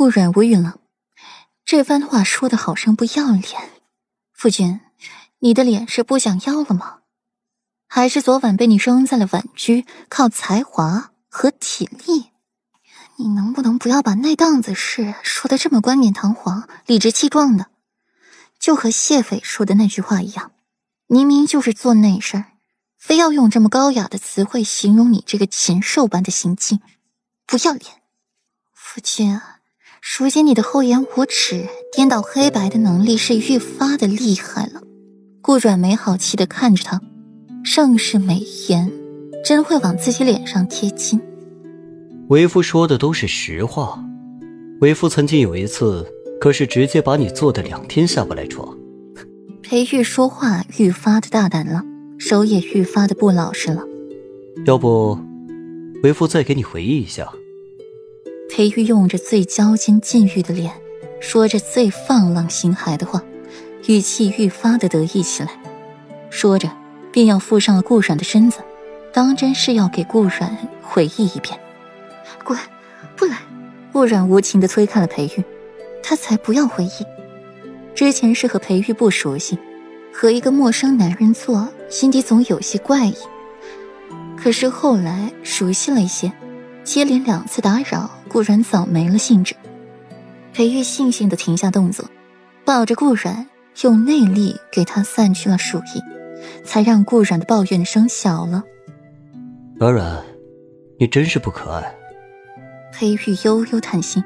[0.00, 0.78] 顾阮无语了，
[1.62, 3.70] 这番话说的好生不要脸。
[4.32, 4.80] 夫君，
[5.40, 7.00] 你的脸是不想要了吗？
[7.86, 12.30] 还是昨晚被你扔在了婉居，靠才华和体力？
[13.16, 17.66] 你能不能不要把那档子事说的这么冠冕堂皇、理直气壮的？
[18.58, 20.52] 就和谢斐说的那句话一样，
[21.08, 22.52] 明明就是做那事儿，
[22.96, 26.80] 非要用这么高雅的词汇形容你这个禽兽般的行径，
[27.46, 28.00] 不要脸！
[28.72, 29.59] 夫君啊，
[30.02, 34.80] 如今你的厚颜无耻、颠倒黑白的能力是愈发的厉害了。
[35.42, 37.00] 顾阮没好气的看着他，
[37.62, 38.90] 盛世美颜，
[39.44, 41.20] 真会往自己脸上贴金。
[42.28, 44.02] 为夫说的都是实话，
[44.80, 46.06] 为夫曾经有一次，
[46.40, 48.74] 可是直接把你做的两天下不来床。
[49.62, 51.82] 裴玉说话愈发的大胆了，
[52.18, 53.82] 手也愈发的不老实了。
[54.64, 55.18] 要不，
[56.02, 57.30] 为夫再给你回忆一下。
[58.50, 60.72] 裴玉用着最娇矜禁欲的脸，
[61.20, 63.22] 说着最放浪形骸的话，
[63.86, 65.50] 语气愈发的得意起来。
[66.30, 66.68] 说着，
[67.12, 68.58] 便要附上了顾阮的身子，
[69.12, 71.58] 当真是要给顾阮回忆一遍。
[72.44, 72.58] 滚，
[73.14, 73.38] 不来！
[73.92, 75.44] 顾阮无情的推开了裴玉，
[76.02, 77.06] 他才不要回忆。
[77.94, 79.56] 之前是和裴玉不熟悉，
[80.12, 83.14] 和一个陌生男人做，心底总有些怪异。
[84.36, 86.32] 可是后来熟悉了一些，
[86.84, 89.54] 接连两次打扰，顾然早没了兴致。
[90.52, 92.04] 裴玉悻悻的停下动作，
[92.64, 93.46] 抱着顾然，
[93.82, 96.02] 用内力给他散去了暑意，
[96.64, 98.64] 才让顾然的抱怨声小了。
[99.76, 100.22] 软软，
[100.98, 101.94] 你真是不可爱。
[102.92, 104.22] 裴玉悠悠叹息：“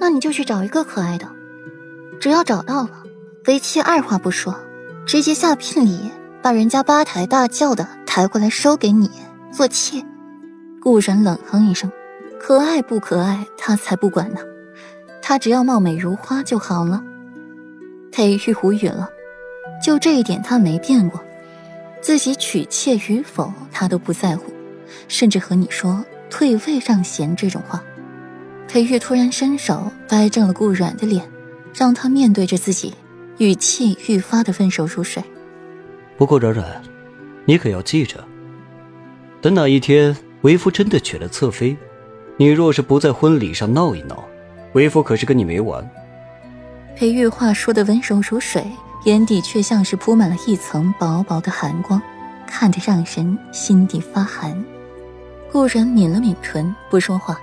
[0.00, 1.28] 那你就去找一个可爱的，
[2.18, 3.02] 只要找到了，
[3.46, 4.56] 为妻二话不说，
[5.04, 6.10] 直接下聘礼，
[6.42, 9.10] 把人家八抬大轿的抬过来收给你
[9.52, 10.02] 做妾。”
[10.84, 11.90] 顾然冷哼一声
[12.38, 14.40] ：“可爱不可爱，他才不管呢，
[15.22, 17.02] 他只要貌美如花就好了。”
[18.12, 19.08] 裴玉无语了，
[19.82, 21.18] 就这一点他没变过，
[22.02, 24.52] 自己娶妾与否他都不在乎，
[25.08, 26.04] 甚至和你说。
[26.30, 27.82] 退位让贤这种话，
[28.66, 31.24] 裴玉突然伸手掰正了顾阮的脸，
[31.72, 32.92] 让他面对着自己，
[33.38, 35.22] 语气愈发的温柔如水。
[36.16, 36.82] 不过，软软，
[37.44, 38.24] 你可要记着，
[39.40, 41.74] 等哪一天为夫真的娶了侧妃，
[42.36, 44.22] 你若是不在婚礼上闹一闹，
[44.74, 45.90] 为夫可是跟你没完。
[46.94, 48.62] 裴玉话说的温柔如水，
[49.06, 52.00] 眼底却像是铺满了一层薄薄的寒光，
[52.46, 54.62] 看着让人心底发寒。
[55.50, 57.40] 顾然抿了抿唇，不说话，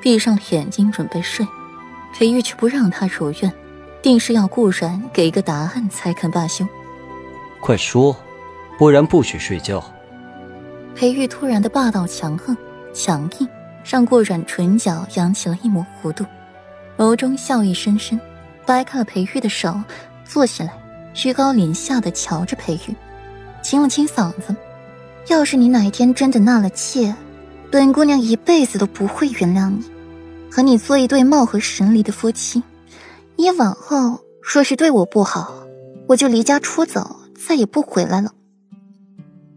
[0.00, 1.46] 闭上了眼睛准备睡。
[2.12, 3.52] 裴玉却不让他如愿，
[4.02, 6.66] 定是要顾然给一个答案才肯罢休。
[7.60, 8.16] 快说，
[8.76, 9.80] 不然不许睡觉。
[10.94, 12.56] 裴玉突然的霸道强横、
[12.92, 13.48] 强硬，
[13.84, 16.24] 让顾然唇角扬起了一抹弧度，
[16.96, 18.20] 眸中笑意深深，
[18.64, 19.80] 掰开了裴玉的手，
[20.24, 20.72] 坐起来，
[21.12, 22.94] 居高临下的瞧着裴玉，
[23.62, 24.54] 清了清嗓子
[25.28, 27.14] ：“要是你哪一天真的纳了妾。”
[27.72, 29.82] 本姑娘一辈子都不会原谅你，
[30.50, 32.62] 和你做一对貌合神离的夫妻。
[33.36, 35.54] 你往后若是对我不好，
[36.06, 38.30] 我就离家出走，再也不回来了。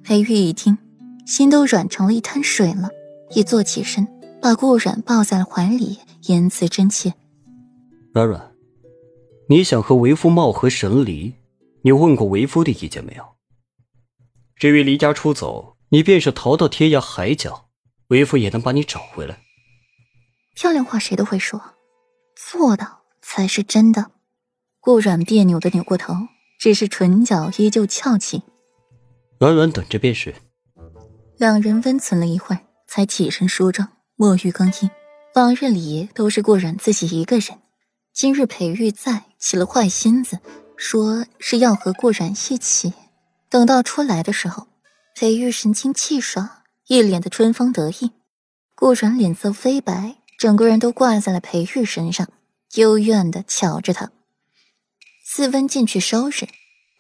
[0.01, 0.78] 裴玉一听，
[1.25, 2.90] 心都软成了一滩水了，
[3.31, 4.08] 一坐起身，
[4.41, 7.13] 把顾染抱在了怀里，言辞真切。
[8.13, 8.52] 软软，
[9.50, 11.34] 你想和为夫貌合神离，
[11.81, 13.24] 你问过为夫的意见没有？
[14.56, 17.63] 至于离家出走，你便是逃到天涯海角。
[18.09, 19.40] 为夫也能把你找回来。
[20.53, 21.59] 漂亮话谁都会说，
[22.36, 24.12] 做到才是真的。
[24.80, 26.13] 顾软别扭的扭过头，
[26.59, 28.44] 只是唇角依旧翘起。
[29.40, 30.36] 软软等着便是。
[31.38, 34.90] 两人温存了一会儿，才起身梳妆，沐浴更衣。
[35.35, 37.59] 往日里都是顾然自己一个人，
[38.13, 40.40] 今日裴玉在，起了坏心思，
[40.78, 42.94] 说是要和顾然一起。
[43.50, 44.68] 等到出来的时候，
[45.13, 46.50] 裴玉神清气爽。
[46.88, 48.12] 一脸的春风得意，
[48.75, 52.29] 顾然脸色飞白，整个人都挂在了裴玉身上，
[52.75, 54.12] 幽怨的瞧着他。
[55.25, 56.48] 四温进去收拾，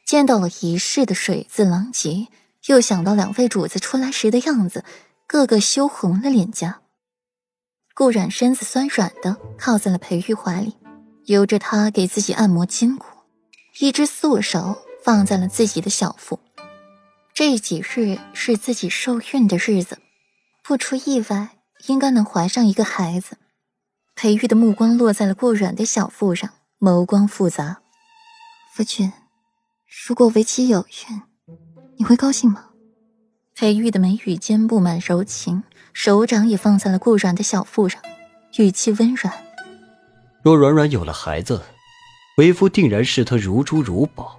[0.03, 2.27] 见到了一室的水渍狼藉，
[2.67, 4.83] 又想到两位主子出来时的样子，
[5.27, 6.81] 个个羞红了脸颊。
[7.93, 10.75] 顾然身子酸软的靠在了裴玉怀里，
[11.25, 13.05] 由着他给自己按摩筋骨，
[13.79, 16.39] 一只素手放在了自己的小腹。
[17.33, 19.99] 这几日是自己受孕的日子，
[20.63, 21.57] 不出意外，
[21.87, 23.37] 应该能怀上一个孩子。
[24.15, 27.81] 裴玉的目光落在了顾软的小腹上，眸光复杂。
[28.73, 29.11] 夫君，
[30.05, 31.21] 如果为妻有孕，
[31.97, 32.65] 你会高兴吗？
[33.55, 35.63] 裴玉的眉宇间布满柔情，
[35.93, 38.01] 手掌也放在了顾软的小腹上，
[38.57, 39.33] 语气温软。
[40.41, 41.61] 若软软有了孩子，
[42.37, 44.37] 为夫定然视她如珠如宝。